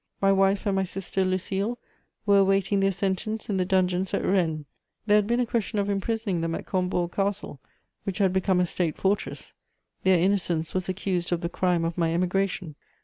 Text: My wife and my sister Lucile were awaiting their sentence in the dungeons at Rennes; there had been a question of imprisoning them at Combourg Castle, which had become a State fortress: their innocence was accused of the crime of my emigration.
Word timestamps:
My 0.19 0.31
wife 0.31 0.65
and 0.65 0.75
my 0.75 0.83
sister 0.83 1.23
Lucile 1.23 1.77
were 2.25 2.39
awaiting 2.39 2.79
their 2.79 2.91
sentence 2.91 3.51
in 3.51 3.57
the 3.57 3.65
dungeons 3.65 4.15
at 4.15 4.25
Rennes; 4.25 4.65
there 5.05 5.17
had 5.17 5.27
been 5.27 5.39
a 5.39 5.45
question 5.45 5.77
of 5.77 5.91
imprisoning 5.91 6.41
them 6.41 6.55
at 6.55 6.65
Combourg 6.65 7.11
Castle, 7.11 7.59
which 8.03 8.17
had 8.17 8.33
become 8.33 8.59
a 8.59 8.65
State 8.65 8.97
fortress: 8.97 9.53
their 10.01 10.17
innocence 10.17 10.73
was 10.73 10.89
accused 10.89 11.31
of 11.31 11.41
the 11.41 11.49
crime 11.49 11.85
of 11.85 11.99
my 11.99 12.15
emigration. 12.15 12.73